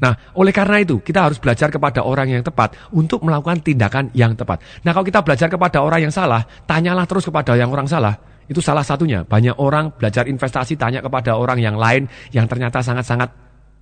Nah, 0.00 0.12
oleh 0.36 0.52
karena 0.52 0.84
itu 0.84 1.00
kita 1.00 1.24
harus 1.24 1.40
belajar 1.40 1.72
kepada 1.72 2.04
orang 2.04 2.28
yang 2.28 2.44
tepat 2.44 2.76
untuk 2.92 3.24
melakukan 3.24 3.64
tindakan 3.64 4.12
yang 4.12 4.36
tepat. 4.36 4.60
Nah, 4.84 4.92
kalau 4.92 5.04
kita 5.08 5.24
belajar 5.24 5.48
kepada 5.48 5.80
orang 5.80 6.08
yang 6.08 6.12
salah, 6.12 6.44
tanyalah 6.68 7.08
terus 7.08 7.24
kepada 7.24 7.56
yang 7.56 7.72
orang 7.72 7.88
salah. 7.88 8.20
Itu 8.44 8.60
salah 8.60 8.84
satunya. 8.84 9.24
Banyak 9.24 9.56
orang 9.56 9.96
belajar 9.96 10.28
investasi 10.28 10.76
tanya 10.76 11.00
kepada 11.00 11.40
orang 11.40 11.56
yang 11.56 11.80
lain 11.80 12.04
yang 12.36 12.44
ternyata 12.44 12.84
sangat-sangat 12.84 13.32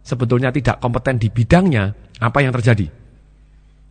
sebetulnya 0.02 0.54
tidak 0.54 0.78
kompeten 0.78 1.18
di 1.18 1.26
bidangnya. 1.26 1.90
Apa 2.22 2.42
yang 2.42 2.54
terjadi? 2.54 3.07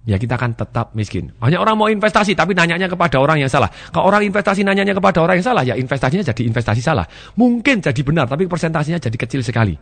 Ya 0.08 0.16
kita 0.16 0.40
akan 0.40 0.56
tetap 0.56 0.96
miskin. 0.96 1.28
Hanya 1.44 1.60
orang 1.60 1.76
mau 1.76 1.92
investasi 1.92 2.32
tapi 2.32 2.56
nanyanya 2.56 2.88
kepada 2.88 3.20
orang 3.20 3.44
yang 3.44 3.52
salah. 3.52 3.68
Kalau 3.92 4.08
orang 4.08 4.24
investasi 4.24 4.64
nanyanya 4.64 4.96
kepada 4.96 5.20
orang 5.20 5.44
yang 5.44 5.48
salah, 5.52 5.68
ya 5.68 5.76
investasinya 5.76 6.24
jadi 6.24 6.48
investasi 6.48 6.80
salah. 6.80 7.04
Mungkin 7.36 7.84
jadi 7.84 8.02
benar 8.08 8.32
tapi 8.32 8.48
persentasinya 8.48 9.04
jadi 9.04 9.18
kecil 9.20 9.44
sekali. 9.44 9.76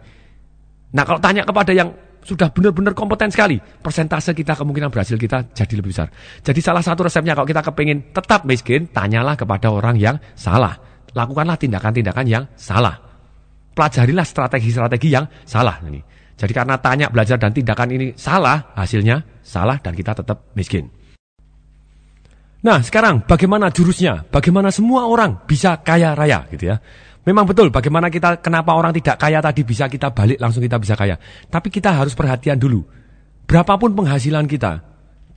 Nah 0.98 1.04
kalau 1.06 1.22
tanya 1.22 1.46
kepada 1.46 1.70
yang 1.78 1.94
sudah 2.26 2.50
benar-benar 2.50 2.98
kompeten 2.98 3.30
sekali, 3.30 3.62
persentase 3.62 4.34
kita 4.34 4.58
kemungkinan 4.58 4.90
berhasil 4.90 5.14
kita 5.14 5.54
jadi 5.54 5.74
lebih 5.78 5.94
besar. 5.94 6.10
Jadi 6.42 6.58
salah 6.58 6.82
satu 6.82 7.06
resepnya 7.06 7.38
kalau 7.38 7.46
kita 7.46 7.62
kepingin 7.62 8.10
tetap 8.10 8.50
miskin, 8.50 8.90
tanyalah 8.90 9.38
kepada 9.38 9.70
orang 9.70 9.94
yang 9.94 10.18
salah. 10.34 10.74
Lakukanlah 11.14 11.54
tindakan-tindakan 11.62 12.26
yang 12.26 12.44
salah. 12.58 12.98
Pelajarilah 13.78 14.26
strategi-strategi 14.26 15.14
yang 15.14 15.30
salah. 15.46 15.78
Jadi 16.36 16.52
karena 16.52 16.76
tanya, 16.82 17.08
belajar, 17.14 17.38
dan 17.38 17.54
tindakan 17.54 17.94
ini 17.94 18.18
salah, 18.18 18.74
hasilnya 18.74 19.35
salah 19.46 19.78
dan 19.78 19.94
kita 19.94 20.18
tetap 20.18 20.50
miskin. 20.58 20.90
Nah 22.66 22.82
sekarang 22.82 23.30
bagaimana 23.30 23.70
jurusnya? 23.70 24.26
Bagaimana 24.26 24.74
semua 24.74 25.06
orang 25.06 25.46
bisa 25.46 25.78
kaya 25.86 26.18
raya 26.18 26.50
gitu 26.50 26.74
ya? 26.74 26.82
Memang 27.26 27.46
betul 27.46 27.70
bagaimana 27.70 28.10
kita, 28.10 28.42
kenapa 28.42 28.74
orang 28.74 28.94
tidak 28.98 29.22
kaya 29.22 29.38
tadi 29.38 29.62
bisa 29.62 29.86
kita 29.86 30.10
balik 30.10 30.42
langsung 30.42 30.66
kita 30.66 30.82
bisa 30.82 30.98
kaya. 30.98 31.22
Tapi 31.46 31.70
kita 31.70 31.94
harus 31.94 32.18
perhatian 32.18 32.58
dulu. 32.58 32.82
Berapapun 33.46 33.94
penghasilan 33.94 34.50
kita, 34.50 34.82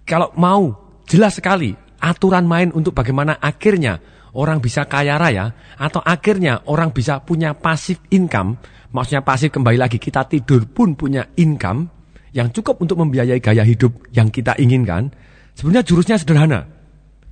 kalau 0.08 0.32
mau 0.40 0.72
jelas 1.04 1.36
sekali 1.36 1.76
aturan 2.00 2.48
main 2.48 2.72
untuk 2.72 2.96
bagaimana 2.96 3.36
akhirnya 3.36 4.00
orang 4.32 4.64
bisa 4.64 4.88
kaya 4.88 5.20
raya 5.20 5.52
atau 5.76 6.00
akhirnya 6.00 6.64
orang 6.64 6.96
bisa 6.96 7.20
punya 7.20 7.52
passive 7.52 8.00
income 8.08 8.56
Maksudnya 8.88 9.20
pasif 9.20 9.52
kembali 9.52 9.76
lagi 9.76 10.00
kita 10.00 10.24
tidur 10.24 10.64
pun 10.64 10.96
punya 10.96 11.28
income 11.36 11.97
yang 12.32 12.52
cukup 12.52 12.80
untuk 12.82 13.00
membiayai 13.00 13.40
gaya 13.40 13.64
hidup 13.64 14.08
yang 14.12 14.28
kita 14.28 14.56
inginkan. 14.60 15.12
Sebenarnya 15.56 15.84
jurusnya 15.84 16.16
sederhana. 16.20 16.68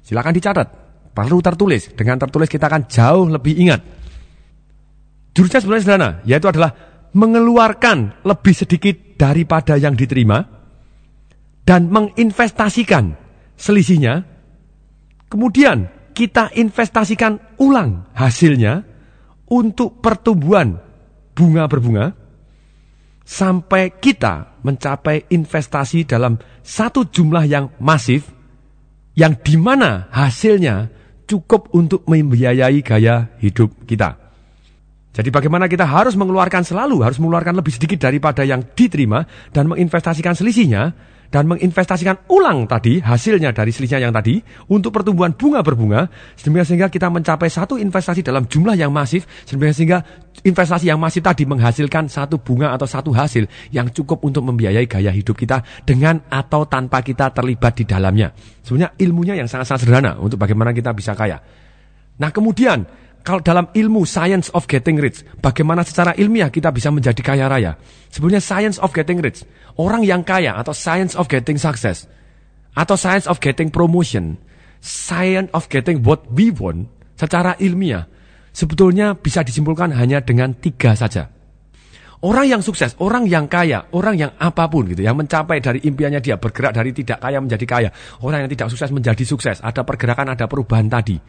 Silakan 0.02 0.34
dicatat. 0.34 0.68
Perlu 1.12 1.40
tertulis. 1.40 1.92
Dengan 1.94 2.20
tertulis 2.20 2.48
kita 2.48 2.68
akan 2.68 2.88
jauh 2.88 3.26
lebih 3.28 3.54
ingat. 3.56 3.80
Jurusnya 5.36 5.60
sebenarnya 5.60 5.84
sederhana, 5.84 6.10
yaitu 6.24 6.48
adalah 6.48 6.72
mengeluarkan 7.16 8.24
lebih 8.24 8.54
sedikit 8.56 8.96
daripada 9.16 9.76
yang 9.80 9.96
diterima 9.96 10.44
dan 11.64 11.88
menginvestasikan 11.88 13.16
selisihnya. 13.56 14.24
Kemudian 15.26 15.90
kita 16.16 16.54
investasikan 16.56 17.60
ulang 17.60 18.08
hasilnya 18.16 18.84
untuk 19.52 20.00
pertumbuhan 20.00 20.80
bunga 21.36 21.68
berbunga 21.68 22.25
sampai 23.26 23.98
kita 23.98 24.62
mencapai 24.62 25.26
investasi 25.34 26.06
dalam 26.06 26.38
satu 26.62 27.10
jumlah 27.10 27.42
yang 27.50 27.74
masif 27.82 28.30
yang 29.18 29.34
di 29.42 29.58
mana 29.58 30.06
hasilnya 30.14 30.94
cukup 31.26 31.74
untuk 31.74 32.06
membiayai 32.06 32.78
gaya 32.86 33.34
hidup 33.42 33.74
kita. 33.82 34.14
Jadi 35.10 35.32
bagaimana 35.32 35.66
kita 35.66 35.88
harus 35.88 36.12
mengeluarkan 36.14 36.62
selalu, 36.62 37.02
harus 37.02 37.18
mengeluarkan 37.18 37.56
lebih 37.56 37.72
sedikit 37.74 38.04
daripada 38.04 38.44
yang 38.44 38.62
diterima 38.62 39.24
dan 39.50 39.66
menginvestasikan 39.72 40.36
selisihnya 40.36 40.92
dan 41.30 41.50
menginvestasikan 41.50 42.28
ulang 42.30 42.66
tadi 42.70 43.02
hasilnya 43.02 43.50
dari 43.50 43.70
selisihnya 43.74 44.08
yang 44.08 44.14
tadi 44.14 44.38
untuk 44.70 44.94
pertumbuhan 44.94 45.34
bunga 45.34 45.60
berbunga 45.62 46.10
sehingga 46.36 46.90
kita 46.90 47.10
mencapai 47.10 47.50
satu 47.50 47.76
investasi 47.78 48.22
dalam 48.22 48.46
jumlah 48.46 48.78
yang 48.78 48.90
masif 48.90 49.26
sehingga 49.46 50.02
investasi 50.42 50.90
yang 50.90 51.00
masif 51.00 51.24
tadi 51.24 51.48
menghasilkan 51.48 52.06
satu 52.06 52.38
bunga 52.38 52.74
atau 52.74 52.86
satu 52.86 53.10
hasil 53.10 53.46
yang 53.74 53.90
cukup 53.90 54.22
untuk 54.22 54.46
membiayai 54.46 54.86
gaya 54.86 55.10
hidup 55.10 55.34
kita 55.34 55.62
dengan 55.82 56.22
atau 56.30 56.66
tanpa 56.66 57.02
kita 57.02 57.32
terlibat 57.34 57.78
di 57.78 57.84
dalamnya. 57.88 58.30
Sebenarnya 58.62 58.94
ilmunya 59.00 59.34
yang 59.38 59.48
sangat-sangat 59.50 59.86
sederhana 59.86 60.18
untuk 60.18 60.38
bagaimana 60.38 60.70
kita 60.74 60.94
bisa 60.94 61.14
kaya. 61.14 61.38
Nah 62.16 62.30
kemudian 62.32 62.86
kalau 63.26 63.42
dalam 63.42 63.66
ilmu 63.74 64.06
science 64.06 64.54
of 64.54 64.70
getting 64.70 65.02
rich, 65.02 65.26
bagaimana 65.42 65.82
secara 65.82 66.14
ilmiah 66.14 66.46
kita 66.46 66.70
bisa 66.70 66.94
menjadi 66.94 67.18
kaya 67.26 67.50
raya? 67.50 67.74
Sebenarnya 68.06 68.38
science 68.38 68.78
of 68.78 68.94
getting 68.94 69.18
rich, 69.18 69.42
orang 69.76 70.02
yang 70.04 70.24
kaya 70.24 70.56
atau 70.56 70.72
science 70.72 71.16
of 71.16 71.28
getting 71.28 71.60
success, 71.60 72.08
atau 72.76 72.96
science 72.96 73.24
of 73.28 73.40
getting 73.40 73.72
promotion, 73.72 74.36
science 74.80 75.48
of 75.56 75.68
getting 75.72 76.04
what 76.04 76.24
we 76.32 76.52
want, 76.52 76.88
secara 77.16 77.56
ilmiah, 77.60 78.04
sebetulnya 78.52 79.16
bisa 79.16 79.40
disimpulkan 79.40 79.92
hanya 79.96 80.20
dengan 80.20 80.52
tiga 80.56 80.92
saja. 80.96 81.32
Orang 82.24 82.48
yang 82.48 82.64
sukses, 82.64 82.96
orang 82.96 83.28
yang 83.28 83.44
kaya, 83.44 83.92
orang 83.92 84.16
yang 84.16 84.32
apa 84.40 84.72
pun 84.72 84.88
gitu, 84.88 85.04
yang 85.04 85.20
mencapai 85.20 85.60
dari 85.60 85.84
impiannya 85.84 86.24
dia 86.24 86.40
bergerak 86.40 86.72
dari 86.72 86.96
tidak 86.96 87.20
kaya 87.20 87.38
menjadi 87.44 87.66
kaya, 87.68 87.90
orang 88.24 88.48
yang 88.48 88.50
tidak 88.56 88.72
sukses 88.72 88.88
menjadi 88.88 89.20
sukses, 89.28 89.60
ada 89.60 89.84
pergerakan, 89.84 90.32
ada 90.32 90.48
perubahan 90.48 90.88
tadi. 90.88 91.20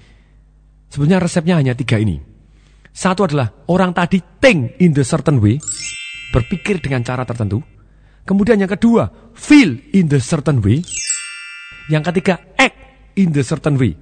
Sebenarnya 0.87 1.19
resepnya 1.19 1.59
hanya 1.59 1.75
tiga 1.75 1.99
ini. 1.99 2.15
Satu 2.95 3.27
adalah 3.27 3.51
orang 3.67 3.91
tadi 3.91 4.23
think 4.39 4.79
in 4.79 4.95
the 4.95 5.03
certain 5.03 5.43
way, 5.43 5.59
berpikir 6.31 6.79
dengan 6.79 7.03
cara 7.03 7.27
tertentu. 7.27 7.59
Kemudian 8.27 8.59
yang 8.59 8.67
kedua, 8.67 9.31
feel 9.31 9.79
in 9.95 10.11
the 10.11 10.19
certain 10.19 10.59
way. 10.59 10.83
Yang 11.87 12.11
ketiga, 12.11 12.35
act 12.59 12.75
in 13.15 13.31
the 13.31 13.39
certain 13.39 13.79
way. 13.79 13.95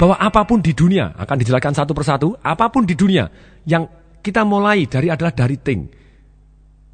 Bahwa 0.00 0.16
apa 0.16 0.48
pun 0.48 0.64
di 0.64 0.72
dunia, 0.72 1.12
akan 1.12 1.36
dijelaskan 1.36 1.76
satu 1.76 1.92
persatu, 1.92 2.32
apa 2.40 2.72
pun 2.72 2.88
di 2.88 2.96
dunia 2.96 3.28
yang 3.68 3.84
kita 4.24 4.48
mulai 4.48 4.88
dari 4.88 5.12
adalah 5.12 5.36
dari 5.36 5.60
think. 5.60 5.82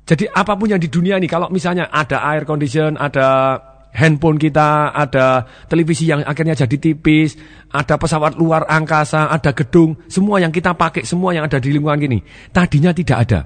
Jadi 0.02 0.26
apa 0.26 0.58
pun 0.58 0.66
yang 0.66 0.82
di 0.82 0.90
dunia 0.90 1.22
ini, 1.22 1.30
kalau 1.30 1.46
misalnya 1.54 1.86
ada 1.86 2.26
air 2.34 2.42
condition, 2.42 2.98
ada 2.98 3.54
handphone 3.94 4.42
kita, 4.42 4.90
ada 4.90 5.46
televisi 5.70 6.10
yang 6.10 6.26
akhirnya 6.26 6.58
jadi 6.58 6.76
tipis, 6.82 7.38
ada 7.70 7.94
pesawat 7.94 8.34
luar 8.34 8.66
angkasa, 8.66 9.30
ada 9.30 9.54
gedung, 9.54 9.94
semua 10.10 10.42
yang 10.42 10.50
kita 10.50 10.74
pakai, 10.74 11.06
semua 11.06 11.30
yang 11.30 11.46
ada 11.46 11.62
di 11.62 11.70
lingkungan 11.70 12.10
ini, 12.10 12.18
tadinya 12.50 12.90
tidak 12.90 13.18
ada. 13.22 13.40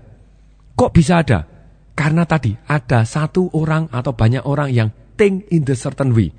Kok 0.73 0.91
bisa 0.97 1.21
ada? 1.21 1.52
Karena 1.93 2.25
tadi 2.25 2.57
ada 2.69 3.05
satu 3.05 3.53
orang 3.53 3.93
atau 3.93 4.17
banyak 4.17 4.43
orang 4.49 4.69
yang 4.73 4.89
think 5.17 5.49
in 5.53 5.63
the 5.69 5.77
certain 5.77 6.17
way. 6.17 6.33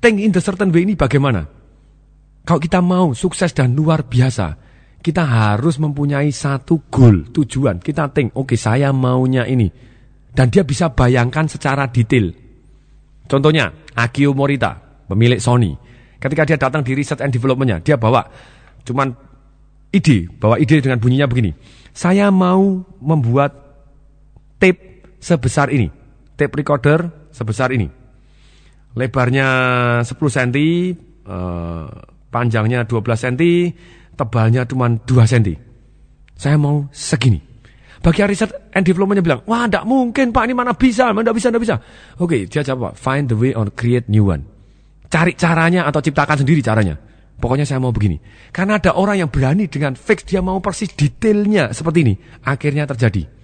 Think 0.00 0.20
in 0.24 0.32
the 0.32 0.40
certain 0.40 0.72
way 0.72 0.88
ini 0.88 0.96
bagaimana? 0.96 1.44
Kalau 2.46 2.60
kita 2.62 2.80
mau 2.80 3.12
sukses 3.12 3.52
dan 3.52 3.76
luar 3.76 4.06
biasa, 4.06 4.56
kita 5.02 5.22
harus 5.26 5.76
mempunyai 5.76 6.32
satu 6.32 6.88
goal, 6.88 7.28
tujuan. 7.34 7.82
Kita 7.82 8.08
think, 8.14 8.32
oke 8.32 8.54
okay, 8.54 8.58
saya 8.58 8.94
maunya 8.94 9.44
ini. 9.44 9.68
Dan 10.32 10.52
dia 10.52 10.62
bisa 10.62 10.92
bayangkan 10.92 11.48
secara 11.48 11.88
detail 11.88 12.46
Contohnya, 13.26 13.74
Akio 13.98 14.30
Morita, 14.32 14.78
pemilik 15.10 15.42
Sony. 15.42 15.74
Ketika 16.16 16.46
dia 16.46 16.56
datang 16.56 16.86
di 16.86 16.94
research 16.94 17.20
and 17.20 17.34
developmentnya, 17.34 17.82
dia 17.82 17.98
bawa 17.98 18.22
cuman 18.86 19.12
ide, 19.90 20.30
bawa 20.30 20.56
ide 20.62 20.78
dengan 20.78 21.02
bunyinya 21.02 21.26
begini. 21.26 21.52
Saya 21.90 22.30
mau 22.30 22.86
membuat 23.02 23.65
tape 24.56 25.16
sebesar 25.20 25.72
ini, 25.72 25.88
tape 26.36 26.54
recorder 26.56 27.28
sebesar 27.32 27.72
ini. 27.72 27.88
Lebarnya 28.96 29.48
10 30.00 30.08
cm, 30.08 30.50
eh, 31.28 31.86
panjangnya 32.32 32.88
12 32.88 33.20
cm, 33.20 33.42
tebalnya 34.16 34.64
cuma 34.64 34.88
2 34.88 35.04
cm. 35.28 35.60
Saya 36.36 36.56
mau 36.56 36.88
segini. 36.92 37.40
Bagian 38.00 38.28
riset 38.28 38.70
and 38.76 38.84
developmentnya 38.84 39.24
bilang, 39.24 39.40
wah 39.48 39.66
tidak 39.66 39.84
mungkin 39.88 40.30
Pak, 40.30 40.42
ini 40.46 40.54
mana 40.54 40.72
bisa, 40.76 41.10
mana 41.10 41.32
bisa, 41.32 41.48
tidak 41.48 41.62
bisa. 41.64 41.76
Oke, 42.20 42.46
dia 42.46 42.62
jawab, 42.62 42.94
find 42.94 43.32
the 43.32 43.36
way 43.36 43.52
or 43.56 43.68
create 43.72 44.06
new 44.06 44.30
one. 44.30 44.44
Cari 45.10 45.34
caranya 45.34 45.88
atau 45.88 46.00
ciptakan 46.00 46.44
sendiri 46.44 46.60
caranya. 46.60 46.96
Pokoknya 47.36 47.68
saya 47.68 47.76
mau 47.82 47.92
begini. 47.92 48.16
Karena 48.48 48.80
ada 48.80 48.96
orang 48.96 49.20
yang 49.20 49.30
berani 49.32 49.68
dengan 49.68 49.92
fix, 49.92 50.24
dia 50.24 50.40
mau 50.40 50.56
persis 50.64 50.88
detailnya 50.96 51.72
seperti 51.76 51.98
ini. 52.00 52.14
Akhirnya 52.48 52.88
terjadi. 52.88 53.35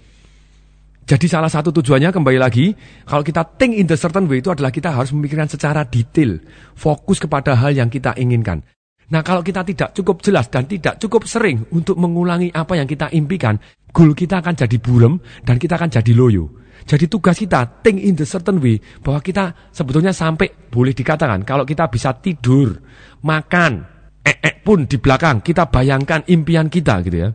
Jadi 1.03 1.27
salah 1.27 1.51
satu 1.51 1.75
tujuannya 1.75 2.15
kembali 2.15 2.39
lagi, 2.39 2.71
kalau 3.03 3.27
kita 3.27 3.43
think 3.59 3.75
in 3.75 3.91
the 3.91 3.99
certain 3.99 4.31
way 4.31 4.39
itu 4.39 4.55
adalah 4.55 4.71
kita 4.71 4.95
harus 4.95 5.11
memikirkan 5.11 5.51
secara 5.51 5.83
detail. 5.83 6.39
Fokus 6.79 7.19
kepada 7.19 7.59
hal 7.59 7.75
yang 7.75 7.91
kita 7.91 8.15
inginkan. 8.15 8.63
Nah 9.11 9.21
kalau 9.27 9.43
kita 9.43 9.67
tidak 9.67 9.93
cukup 9.99 10.23
jelas 10.23 10.47
dan 10.49 10.65
tidak 10.65 10.97
cukup 11.03 11.27
sering 11.27 11.67
untuk 11.75 11.99
mengulangi 11.99 12.55
apa 12.55 12.79
yang 12.79 12.87
kita 12.87 13.11
impikan, 13.13 13.59
goal 13.91 14.15
kita 14.15 14.41
akan 14.41 14.55
jadi 14.55 14.77
buram 14.79 15.19
dan 15.43 15.59
kita 15.59 15.75
akan 15.77 15.91
jadi 15.91 16.13
loyo. 16.15 16.49
Jadi 16.87 17.11
tugas 17.11 17.39
kita 17.39 17.83
think 17.83 17.99
in 17.99 18.15
the 18.15 18.27
certain 18.27 18.63
way 18.63 18.79
bahwa 19.03 19.19
kita 19.23 19.71
sebetulnya 19.75 20.15
sampai 20.15 20.51
boleh 20.71 20.95
dikatakan 20.95 21.43
kalau 21.43 21.67
kita 21.67 21.91
bisa 21.91 22.15
tidur, 22.19 22.79
makan, 23.27 23.85
eh, 24.23 24.39
-e 24.39 24.51
pun 24.63 24.87
di 24.87 24.97
belakang 24.99 25.43
kita 25.43 25.67
bayangkan 25.69 26.23
impian 26.31 26.71
kita 26.71 27.03
gitu 27.03 27.19
ya. 27.27 27.31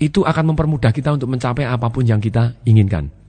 Itu 0.00 0.24
akan 0.24 0.56
mempermudah 0.56 0.90
kita 0.90 1.12
untuk 1.12 1.28
mencapai 1.28 1.68
apa 1.68 1.92
pun 1.92 2.08
yang 2.08 2.18
kita 2.18 2.56
inginkan. 2.64 3.20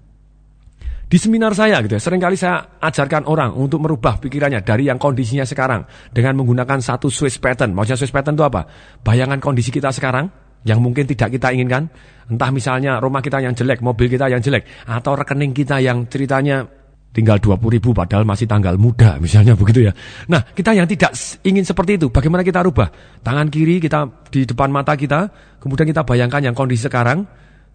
Di 1.12 1.20
seminar 1.20 1.52
saya 1.52 1.84
gitu 1.84 2.00
ya, 2.00 2.00
sering 2.00 2.24
kali 2.24 2.40
saya 2.40 2.80
ajarkan 2.80 3.28
orang 3.28 3.52
untuk 3.60 3.84
merubah 3.84 4.16
pikirannya 4.16 4.64
dari 4.64 4.88
yang 4.88 4.96
kondisinya 4.96 5.44
sekarang 5.44 5.84
dengan 6.16 6.40
menggunakan 6.40 6.80
satu 6.80 7.12
Swiss 7.12 7.36
pattern. 7.36 7.76
Maksudnya 7.76 8.00
Swiss 8.00 8.16
pattern 8.16 8.40
itu 8.40 8.48
apa? 8.48 8.64
Bayangan 9.04 9.44
kondisi 9.44 9.76
kita 9.76 9.92
sekarang 9.92 10.32
yang 10.64 10.80
mungkin 10.80 11.04
tidak 11.12 11.36
kita 11.36 11.52
inginkan. 11.52 11.92
Entah 12.32 12.48
misalnya 12.56 13.04
rumah 13.04 13.20
kita 13.20 13.44
yang 13.44 13.52
jelek, 13.52 13.84
mobil 13.84 14.08
kita 14.08 14.32
yang 14.32 14.40
jelek, 14.40 14.64
atau 14.88 15.12
rekening 15.20 15.52
kita 15.52 15.84
yang 15.84 16.08
ceritanya 16.08 16.64
tinggal 17.12 17.38
20 17.38 17.60
ribu 17.78 17.92
padahal 17.92 18.24
masih 18.24 18.48
tanggal 18.48 18.76
muda 18.80 19.20
misalnya 19.20 19.56
begitu 19.60 19.92
ya. 19.92 19.94
Nah 20.32 20.42
kita 20.44 20.76
yang 20.76 20.88
tidak 20.88 21.12
ingin 21.44 21.64
seperti 21.68 22.00
itu 22.00 22.08
bagaimana 22.12 22.42
kita 22.42 22.64
rubah 22.64 22.92
tangan 23.22 23.52
kiri 23.52 23.84
kita 23.84 24.08
di 24.32 24.48
depan 24.48 24.72
mata 24.72 24.96
kita 24.96 25.28
kemudian 25.60 25.88
kita 25.88 26.08
bayangkan 26.08 26.42
yang 26.42 26.56
kondisi 26.56 26.88
sekarang 26.88 27.28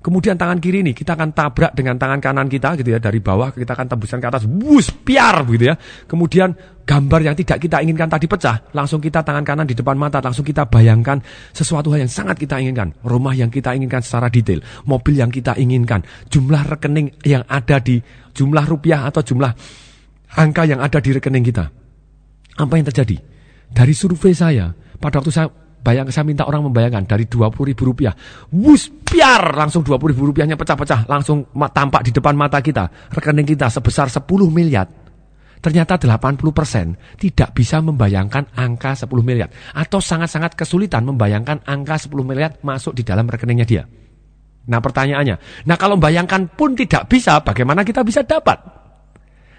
Kemudian 0.06 0.38
tangan 0.38 0.62
kiri 0.62 0.86
ini 0.86 0.94
kita 0.94 1.18
akan 1.18 1.34
tabrak 1.34 1.74
dengan 1.74 1.98
tangan 1.98 2.22
kanan 2.22 2.46
kita 2.46 2.78
gitu 2.78 2.94
ya 2.94 3.02
dari 3.02 3.18
bawah 3.18 3.50
kita 3.50 3.74
akan 3.74 3.90
tembuskan 3.90 4.22
ke 4.22 4.26
atas, 4.30 4.46
bus 4.46 4.94
piar 4.94 5.42
begitu 5.42 5.66
ya. 5.66 5.76
Kemudian 6.06 6.54
gambar 6.86 7.26
yang 7.26 7.34
tidak 7.34 7.58
kita 7.58 7.82
inginkan 7.82 8.06
tadi 8.06 8.30
pecah, 8.30 8.70
langsung 8.70 9.02
kita 9.02 9.26
tangan 9.26 9.42
kanan 9.42 9.66
di 9.66 9.74
depan 9.74 9.98
mata, 9.98 10.22
langsung 10.22 10.46
kita 10.46 10.70
bayangkan 10.70 11.18
sesuatu 11.50 11.90
hal 11.90 12.06
yang 12.06 12.12
sangat 12.14 12.38
kita 12.38 12.54
inginkan, 12.62 12.94
rumah 13.02 13.34
yang 13.34 13.50
kita 13.50 13.74
inginkan 13.74 13.98
secara 13.98 14.30
detail, 14.30 14.62
mobil 14.86 15.18
yang 15.18 15.26
kita 15.26 15.58
inginkan, 15.58 16.06
jumlah 16.30 16.62
rekening 16.70 17.10
yang 17.26 17.42
ada 17.50 17.82
di 17.82 17.98
jumlah 18.30 18.62
rupiah 18.62 19.10
atau 19.10 19.26
jumlah 19.26 19.50
angka 20.38 20.70
yang 20.70 20.78
ada 20.78 21.02
di 21.02 21.10
rekening 21.18 21.50
kita. 21.50 21.66
Apa 22.62 22.78
yang 22.78 22.86
terjadi? 22.86 23.18
Dari 23.74 23.90
survei 23.90 24.38
saya, 24.38 24.70
pada 25.02 25.18
waktu 25.18 25.34
saya 25.34 25.50
Bayang 25.86 26.10
saya 26.10 26.26
minta 26.26 26.42
orang 26.42 26.66
membayangkan 26.66 27.06
dari 27.06 27.30
20 27.30 27.46
ribu 27.62 27.86
rupiah. 27.86 28.10
Wus, 28.50 28.90
piar! 29.06 29.54
Langsung 29.54 29.86
20 29.86 30.10
ribu 30.10 30.34
rupiahnya 30.34 30.58
pecah-pecah. 30.58 31.06
Langsung 31.06 31.46
tampak 31.54 32.02
di 32.02 32.10
depan 32.10 32.34
mata 32.34 32.58
kita. 32.58 33.14
Rekening 33.14 33.46
kita 33.46 33.70
sebesar 33.70 34.10
10 34.10 34.26
miliar. 34.50 34.90
Ternyata 35.62 35.94
80% 35.94 37.22
tidak 37.22 37.54
bisa 37.54 37.78
membayangkan 37.78 38.58
angka 38.58 39.06
10 39.06 39.14
miliar. 39.22 39.46
Atau 39.78 40.02
sangat-sangat 40.02 40.58
kesulitan 40.58 41.06
membayangkan 41.06 41.62
angka 41.62 42.10
10 42.10 42.18
miliar 42.26 42.58
masuk 42.66 42.90
di 42.98 43.06
dalam 43.06 43.30
rekeningnya 43.30 43.66
dia. 43.66 43.86
Nah 44.66 44.82
pertanyaannya, 44.82 45.62
nah 45.70 45.78
kalau 45.78 45.94
membayangkan 45.94 46.50
pun 46.50 46.74
tidak 46.74 47.06
bisa, 47.06 47.38
bagaimana 47.38 47.86
kita 47.86 48.02
bisa 48.02 48.26
dapat? 48.26 48.58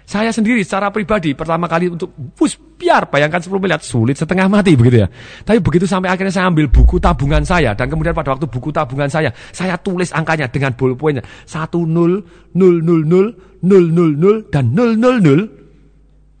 Saya 0.08 0.32
sendiri 0.32 0.64
secara 0.64 0.88
pribadi 0.88 1.36
pertama 1.36 1.68
kali 1.68 1.92
untuk 1.92 2.16
bus 2.32 2.56
biar 2.56 3.12
bayangkan 3.12 3.44
10 3.44 3.60
miliar 3.60 3.76
sulit 3.84 4.16
setengah 4.16 4.48
mati 4.48 4.72
begitu 4.72 5.04
ya. 5.04 5.08
Tapi 5.44 5.60
begitu 5.60 5.84
sampai 5.84 6.08
akhirnya 6.08 6.32
saya 6.32 6.48
ambil 6.48 6.64
buku 6.72 6.96
tabungan 6.96 7.44
saya 7.44 7.76
dan 7.76 7.92
kemudian 7.92 8.16
pada 8.16 8.32
waktu 8.32 8.48
buku 8.48 8.72
tabungan 8.72 9.12
saya 9.12 9.28
saya 9.52 9.76
tulis 9.76 10.08
angkanya 10.16 10.48
dengan 10.48 10.72
ballpointnya 10.72 11.20
10 11.44 11.60
0 11.92 12.24
0 12.56 12.88
0 12.88 13.36
0 13.60 13.84
0 13.92 14.48
0 14.48 14.48
dan 14.48 14.64
0 14.72 14.96
0 14.96 15.20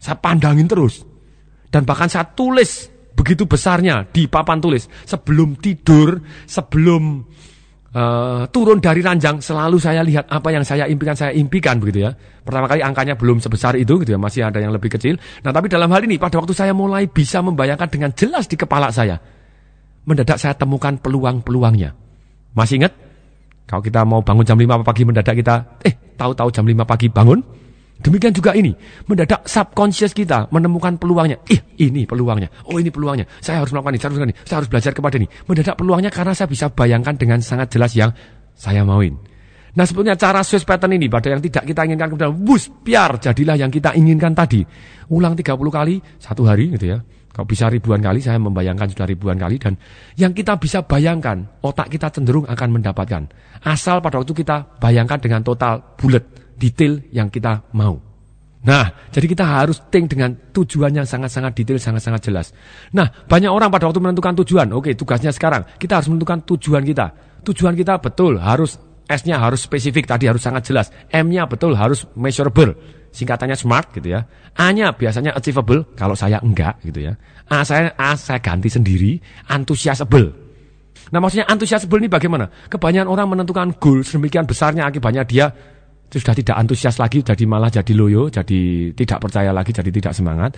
saya 0.00 0.16
pandangin 0.16 0.64
terus. 0.64 1.04
Dan 1.68 1.84
bahkan 1.84 2.08
saya 2.08 2.24
tulis 2.24 2.88
begitu 3.12 3.44
besarnya 3.44 4.08
di 4.08 4.32
papan 4.32 4.64
tulis. 4.64 4.88
Sebelum 5.04 5.60
tidur 5.60 6.24
sebelum 6.48 7.20
uh, 7.94 8.44
turun 8.52 8.82
dari 8.82 9.00
ranjang 9.00 9.40
selalu 9.40 9.78
saya 9.80 10.04
lihat 10.04 10.28
apa 10.28 10.48
yang 10.52 10.64
saya 10.66 10.84
impikan 10.90 11.16
saya 11.16 11.32
impikan 11.32 11.80
begitu 11.80 12.08
ya. 12.08 12.10
Pertama 12.44 12.68
kali 12.68 12.80
angkanya 12.80 13.14
belum 13.16 13.40
sebesar 13.40 13.76
itu 13.76 14.00
gitu 14.02 14.16
ya, 14.16 14.20
masih 14.20 14.44
ada 14.48 14.58
yang 14.60 14.72
lebih 14.72 14.92
kecil. 14.92 15.20
Nah, 15.44 15.52
tapi 15.52 15.68
dalam 15.68 15.88
hal 15.92 16.04
ini 16.04 16.16
pada 16.16 16.40
waktu 16.40 16.56
saya 16.56 16.72
mulai 16.72 17.08
bisa 17.08 17.44
membayangkan 17.44 17.88
dengan 17.88 18.10
jelas 18.16 18.48
di 18.48 18.56
kepala 18.56 18.88
saya, 18.88 19.20
mendadak 20.08 20.40
saya 20.40 20.56
temukan 20.56 20.96
peluang-peluangnya. 20.96 21.92
Masih 22.56 22.80
ingat? 22.80 22.92
Kalau 23.68 23.84
kita 23.84 24.00
mau 24.08 24.24
bangun 24.24 24.48
jam 24.48 24.56
5 24.56 24.80
pagi 24.80 25.04
mendadak 25.04 25.36
kita, 25.36 25.76
eh 25.84 26.16
tahu-tahu 26.16 26.48
jam 26.48 26.64
5 26.64 26.88
pagi 26.88 27.12
bangun. 27.12 27.67
Demikian 27.98 28.30
juga 28.30 28.54
ini, 28.54 28.70
mendadak 29.10 29.42
subconscious 29.50 30.14
kita 30.14 30.46
menemukan 30.54 30.94
peluangnya. 31.02 31.42
Ih, 31.50 31.58
ini 31.82 32.06
peluangnya. 32.06 32.46
Oh, 32.70 32.78
ini 32.78 32.94
peluangnya. 32.94 33.26
Saya 33.42 33.58
harus 33.58 33.74
melakukan 33.74 33.98
ini, 33.98 34.00
saya 34.00 34.08
harus 34.10 34.18
melakukan 34.22 34.30
ini. 34.30 34.46
Saya 34.46 34.56
harus 34.62 34.70
belajar 34.70 34.92
kepada 34.94 35.14
ini. 35.18 35.26
Mendadak 35.50 35.74
peluangnya 35.74 36.10
karena 36.14 36.32
saya 36.34 36.46
bisa 36.46 36.66
bayangkan 36.70 37.14
dengan 37.18 37.42
sangat 37.42 37.74
jelas 37.74 37.92
yang 37.98 38.14
saya 38.54 38.86
mauin. 38.86 39.18
Nah 39.78 39.86
sebetulnya 39.86 40.18
cara 40.18 40.42
swiss 40.42 40.66
pattern 40.66 40.98
ini 40.98 41.06
pada 41.06 41.30
yang 41.30 41.38
tidak 41.38 41.62
kita 41.62 41.86
inginkan 41.86 42.10
kemudian 42.10 42.34
bus 42.34 42.66
biar 42.66 43.22
jadilah 43.22 43.54
yang 43.54 43.70
kita 43.70 43.94
inginkan 43.94 44.34
tadi. 44.34 44.66
Ulang 45.14 45.38
30 45.38 45.54
kali 45.54 46.02
satu 46.18 46.42
hari 46.50 46.74
gitu 46.74 46.96
ya. 46.96 46.98
Kalau 47.30 47.46
bisa 47.46 47.70
ribuan 47.70 48.02
kali 48.02 48.18
saya 48.18 48.42
membayangkan 48.42 48.90
sudah 48.90 49.06
ribuan 49.06 49.38
kali 49.38 49.62
dan 49.62 49.78
yang 50.18 50.34
kita 50.34 50.58
bisa 50.58 50.82
bayangkan 50.82 51.46
otak 51.62 51.94
kita 51.94 52.10
cenderung 52.10 52.48
akan 52.50 52.68
mendapatkan. 52.74 53.30
Asal 53.62 54.02
pada 54.02 54.18
waktu 54.18 54.34
kita 54.34 54.82
bayangkan 54.82 55.22
dengan 55.22 55.46
total 55.46 55.94
bulat 55.94 56.26
detail 56.58 57.00
yang 57.14 57.30
kita 57.30 57.70
mau. 57.72 57.96
Nah, 58.58 58.90
jadi 59.14 59.30
kita 59.30 59.46
harus 59.46 59.86
think 59.86 60.10
dengan 60.10 60.34
tujuan 60.50 60.90
yang 60.90 61.06
sangat-sangat 61.06 61.54
detail, 61.54 61.78
sangat-sangat 61.78 62.20
jelas. 62.26 62.50
Nah, 62.90 63.06
banyak 63.06 63.48
orang 63.48 63.70
pada 63.70 63.86
waktu 63.86 64.02
menentukan 64.02 64.34
tujuan, 64.42 64.74
oke 64.74 64.92
tugasnya 64.98 65.30
sekarang, 65.30 65.62
kita 65.78 66.02
harus 66.02 66.10
menentukan 66.10 66.42
tujuan 66.42 66.82
kita. 66.82 67.14
Tujuan 67.46 67.78
kita 67.78 68.02
betul 68.02 68.42
harus 68.42 68.76
S-nya 69.08 69.40
harus 69.40 69.64
spesifik 69.64 70.04
tadi 70.04 70.28
harus 70.28 70.44
sangat 70.44 70.68
jelas. 70.68 70.92
M-nya 71.08 71.48
betul 71.48 71.72
harus 71.72 72.04
measurable. 72.12 72.76
Singkatannya 73.08 73.56
smart 73.56 73.88
gitu 73.96 74.12
ya. 74.12 74.28
A-nya 74.52 74.92
biasanya 74.92 75.32
achievable 75.32 75.96
kalau 75.96 76.12
saya 76.12 76.44
enggak 76.44 76.76
gitu 76.84 77.08
ya. 77.08 77.16
A 77.48 77.64
saya 77.64 77.96
A 77.96 78.12
saya 78.20 78.36
ganti 78.44 78.68
sendiri 78.68 79.16
antusiasable. 79.48 80.28
Nah 81.08 81.24
maksudnya 81.24 81.48
antusiasable 81.48 82.04
ini 82.04 82.12
bagaimana? 82.12 82.52
Kebanyakan 82.68 83.08
orang 83.08 83.26
menentukan 83.32 83.80
goal 83.80 84.04
sedemikian 84.04 84.44
besarnya 84.44 84.84
akibatnya 84.84 85.24
dia 85.24 85.48
sudah 86.16 86.32
tidak 86.32 86.56
antusias 86.56 86.96
lagi, 86.96 87.20
jadi 87.20 87.44
malah 87.44 87.68
jadi 87.68 87.92
loyo, 87.92 88.32
jadi 88.32 88.92
tidak 88.96 89.18
percaya 89.20 89.52
lagi, 89.52 89.76
jadi 89.76 89.90
tidak 89.92 90.16
semangat. 90.16 90.56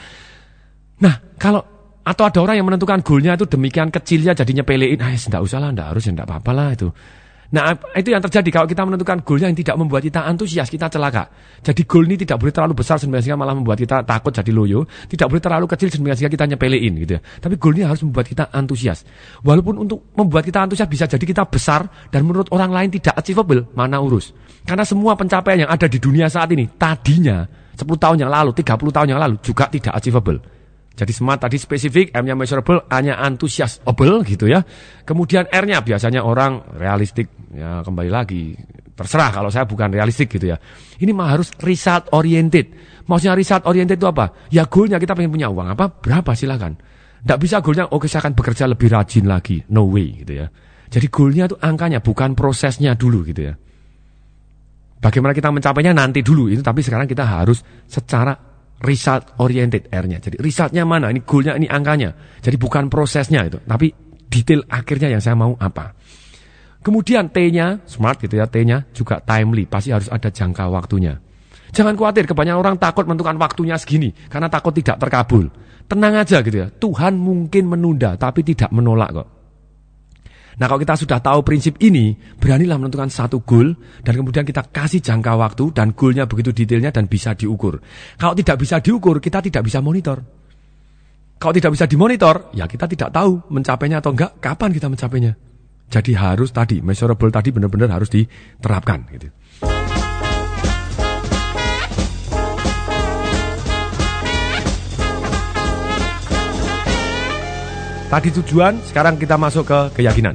Nah 1.02 1.14
kalau 1.34 1.80
atau 2.00 2.24
ada 2.24 2.38
orang 2.40 2.56
yang 2.56 2.66
menentukan 2.66 3.04
goalnya 3.04 3.36
itu 3.36 3.44
demikian 3.44 3.92
kecilnya 3.92 4.32
jadi 4.32 4.62
nyepelein, 4.62 5.02
ah 5.02 5.10
tidak 5.12 5.42
usah 5.44 5.58
lah, 5.60 5.70
tidak 5.70 5.86
harus, 5.94 6.02
tidak 6.08 6.26
apa-apa 6.26 6.50
lah 6.54 6.68
itu. 6.72 6.88
Nah, 7.50 7.74
itu 7.98 8.14
yang 8.14 8.22
terjadi 8.22 8.46
kalau 8.62 8.66
kita 8.70 8.86
menentukan 8.86 9.26
goalnya 9.26 9.50
yang 9.50 9.58
tidak 9.58 9.74
membuat 9.74 10.06
kita 10.06 10.22
antusias, 10.22 10.70
kita 10.70 10.86
celaka. 10.86 11.26
Jadi 11.66 11.82
goal 11.82 12.06
ini 12.06 12.14
tidak 12.22 12.38
boleh 12.38 12.54
terlalu 12.54 12.78
besar 12.78 13.02
sehingga 13.02 13.34
malah 13.34 13.58
membuat 13.58 13.74
kita 13.74 14.06
takut 14.06 14.30
jadi 14.30 14.54
loyo, 14.54 14.86
tidak 15.10 15.26
boleh 15.26 15.42
terlalu 15.42 15.66
kecil 15.66 15.90
sehingga 15.90 16.14
kita 16.14 16.46
nyepelein 16.46 16.94
gitu 17.02 17.12
ya. 17.18 17.20
Tapi 17.20 17.58
goal 17.58 17.74
ini 17.74 17.90
harus 17.90 18.06
membuat 18.06 18.30
kita 18.30 18.54
antusias. 18.54 19.02
Walaupun 19.42 19.82
untuk 19.82 20.14
membuat 20.14 20.46
kita 20.46 20.62
antusias 20.62 20.86
bisa 20.86 21.10
jadi 21.10 21.24
kita 21.26 21.42
besar 21.50 21.90
dan 22.14 22.22
menurut 22.22 22.46
orang 22.54 22.70
lain 22.70 22.88
tidak 22.94 23.18
achievable, 23.18 23.66
mana 23.74 23.98
urus. 23.98 24.30
Karena 24.64 24.84
semua 24.84 25.16
pencapaian 25.16 25.66
yang 25.66 25.70
ada 25.70 25.86
di 25.88 25.98
dunia 25.98 26.28
saat 26.28 26.52
ini 26.52 26.68
tadinya 26.76 27.44
10 27.74 27.86
tahun 27.96 28.16
yang 28.20 28.30
lalu, 28.30 28.52
30 28.52 28.92
tahun 28.92 29.08
yang 29.08 29.20
lalu 29.20 29.40
juga 29.40 29.66
tidak 29.72 29.96
achievable. 29.96 30.40
Jadi 30.90 31.12
smart 31.16 31.40
tadi 31.40 31.56
spesifik, 31.56 32.12
M-nya 32.12 32.36
measurable, 32.36 32.84
A-nya 32.92 33.16
enthusiasable 33.24 34.20
gitu 34.28 34.50
ya. 34.50 34.60
Kemudian 35.06 35.48
R-nya 35.48 35.80
biasanya 35.80 36.20
orang 36.20 36.76
realistik. 36.76 37.32
Ya 37.56 37.80
kembali 37.80 38.10
lagi, 38.12 38.52
terserah 38.92 39.32
kalau 39.32 39.48
saya 39.48 39.64
bukan 39.64 39.88
realistik 39.88 40.28
gitu 40.28 40.52
ya. 40.52 40.60
Ini 41.00 41.08
mah 41.16 41.32
harus 41.32 41.56
result 41.64 42.12
oriented. 42.12 42.76
Maksudnya 43.08 43.32
result 43.32 43.64
oriented 43.64 43.96
itu 43.96 44.04
apa? 44.04 44.50
Ya 44.52 44.68
goalnya 44.68 45.00
kita 45.00 45.16
pengen 45.16 45.32
punya 45.32 45.48
uang 45.48 45.72
apa? 45.72 45.88
Berapa 45.88 46.36
silakan. 46.36 46.76
Tidak 47.24 47.38
bisa 47.40 47.64
goalnya, 47.64 47.88
oke 47.88 48.04
saya 48.04 48.28
akan 48.28 48.36
bekerja 48.36 48.68
lebih 48.68 48.92
rajin 48.92 49.24
lagi. 49.24 49.64
No 49.72 49.88
way 49.88 50.20
gitu 50.20 50.44
ya. 50.44 50.52
Jadi 50.92 51.06
goalnya 51.08 51.48
itu 51.48 51.56
angkanya, 51.56 52.04
bukan 52.04 52.36
prosesnya 52.36 52.92
dulu 52.92 53.24
gitu 53.24 53.48
ya. 53.48 53.54
Bagaimana 55.00 55.32
kita 55.32 55.48
mencapainya 55.48 55.96
nanti 55.96 56.20
dulu 56.20 56.52
itu, 56.52 56.60
tapi 56.60 56.84
sekarang 56.84 57.08
kita 57.08 57.24
harus 57.24 57.64
secara 57.88 58.36
result 58.84 59.40
oriented 59.40 59.88
R-nya. 59.88 60.20
Jadi 60.20 60.36
resultnya 60.36 60.84
mana? 60.84 61.08
Ini 61.08 61.24
goalnya, 61.24 61.56
ini 61.56 61.64
angkanya. 61.64 62.12
Jadi 62.44 62.56
bukan 62.60 62.92
prosesnya 62.92 63.48
itu, 63.48 63.56
tapi 63.64 63.88
detail 64.28 64.60
akhirnya 64.68 65.08
yang 65.08 65.24
saya 65.24 65.36
mau 65.40 65.56
apa. 65.56 65.96
Kemudian 66.80 67.28
T-nya, 67.28 67.84
smart 67.84 68.20
gitu 68.20 68.40
ya, 68.40 68.48
T-nya 68.48 68.88
juga 68.92 69.20
timely, 69.20 69.68
pasti 69.68 69.92
harus 69.92 70.08
ada 70.08 70.28
jangka 70.32 70.68
waktunya. 70.68 71.16
Jangan 71.72 71.96
khawatir, 71.96 72.24
kebanyakan 72.28 72.60
orang 72.60 72.76
takut 72.76 73.04
menentukan 73.04 73.36
waktunya 73.40 73.76
segini, 73.76 74.12
karena 74.28 74.48
takut 74.48 74.72
tidak 74.72 74.96
terkabul. 75.00 75.48
Tenang 75.88 76.24
aja 76.24 76.40
gitu 76.40 76.56
ya, 76.56 76.68
Tuhan 76.72 77.16
mungkin 77.20 77.68
menunda, 77.68 78.16
tapi 78.16 78.40
tidak 78.44 78.72
menolak 78.72 79.12
kok. 79.12 79.39
Nah 80.58 80.66
kalau 80.66 80.80
kita 80.82 80.98
sudah 80.98 81.22
tahu 81.22 81.46
prinsip 81.46 81.78
ini, 81.78 82.16
beranilah 82.40 82.80
menentukan 82.80 83.12
satu 83.12 83.44
goal 83.46 83.76
dan 84.02 84.12
kemudian 84.18 84.42
kita 84.42 84.66
kasih 84.72 84.98
jangka 84.98 85.38
waktu 85.38 85.70
dan 85.70 85.94
goalnya 85.94 86.26
begitu 86.26 86.50
detailnya 86.50 86.90
dan 86.90 87.06
bisa 87.06 87.38
diukur. 87.38 87.78
Kalau 88.18 88.34
tidak 88.34 88.56
bisa 88.58 88.82
diukur, 88.82 89.22
kita 89.22 89.38
tidak 89.44 89.62
bisa 89.62 89.78
monitor. 89.78 90.18
Kalau 91.40 91.56
tidak 91.56 91.72
bisa 91.72 91.88
dimonitor, 91.88 92.52
ya 92.52 92.68
kita 92.68 92.84
tidak 92.84 93.16
tahu 93.16 93.48
mencapainya 93.48 94.04
atau 94.04 94.12
enggak, 94.12 94.36
kapan 94.44 94.70
kita 94.76 94.92
mencapainya. 94.92 95.32
Jadi 95.90 96.12
harus 96.14 96.52
tadi, 96.52 96.78
measurable 96.84 97.32
tadi 97.32 97.48
benar-benar 97.50 97.96
harus 97.96 98.12
diterapkan. 98.12 99.08
Gitu. 99.10 99.26
Tadi 108.10 108.34
tujuan, 108.42 108.74
sekarang 108.82 109.14
kita 109.22 109.38
masuk 109.38 109.70
ke 109.70 110.02
keyakinan. 110.02 110.34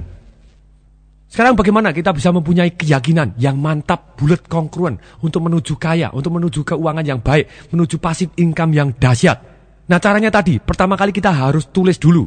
Sekarang 1.28 1.60
bagaimana 1.60 1.92
kita 1.92 2.16
bisa 2.16 2.32
mempunyai 2.32 2.72
keyakinan 2.72 3.36
yang 3.36 3.60
mantap, 3.60 4.16
bulat, 4.16 4.48
kongruen 4.48 4.96
untuk 5.20 5.44
menuju 5.44 5.76
kaya, 5.76 6.08
untuk 6.16 6.40
menuju 6.40 6.64
keuangan 6.64 7.04
yang 7.04 7.20
baik, 7.20 7.76
menuju 7.76 8.00
pasif 8.00 8.32
income 8.40 8.72
yang 8.72 8.96
dahsyat. 8.96 9.44
Nah 9.92 10.00
caranya 10.00 10.32
tadi, 10.32 10.56
pertama 10.64 10.96
kali 10.96 11.12
kita 11.12 11.36
harus 11.36 11.68
tulis 11.68 12.00
dulu. 12.00 12.24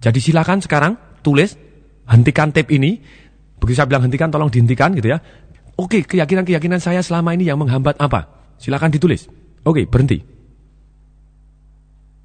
Jadi 0.00 0.24
silakan 0.24 0.64
sekarang 0.64 1.20
tulis, 1.20 1.52
hentikan 2.08 2.48
tape 2.48 2.72
ini. 2.72 2.96
Begitu 3.60 3.84
saya 3.84 3.92
bilang 3.92 4.08
hentikan, 4.08 4.32
tolong 4.32 4.48
dihentikan 4.48 4.96
gitu 4.96 5.12
ya. 5.12 5.20
Oke, 5.76 6.08
keyakinan-keyakinan 6.08 6.80
saya 6.80 7.04
selama 7.04 7.36
ini 7.36 7.44
yang 7.44 7.60
menghambat 7.60 8.00
apa? 8.00 8.56
Silakan 8.56 8.88
ditulis. 8.88 9.28
Oke, 9.68 9.84
berhenti. 9.84 10.37